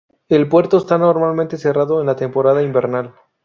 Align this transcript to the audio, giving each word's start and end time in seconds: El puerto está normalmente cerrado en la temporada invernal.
El 0.29 0.49
puerto 0.49 0.77
está 0.77 0.97
normalmente 0.97 1.59
cerrado 1.59 1.99
en 2.01 2.07
la 2.07 2.15
temporada 2.15 2.63
invernal. 2.63 3.13